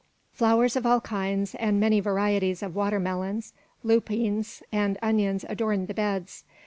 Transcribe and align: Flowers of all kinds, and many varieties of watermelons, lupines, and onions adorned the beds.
Flowers 0.33 0.75
of 0.75 0.83
all 0.83 0.99
kinds, 0.99 1.53
and 1.53 1.79
many 1.79 1.99
varieties 1.99 2.63
of 2.63 2.73
watermelons, 2.75 3.53
lupines, 3.83 4.63
and 4.71 4.97
onions 4.99 5.45
adorned 5.47 5.87
the 5.87 5.93
beds. 5.93 6.43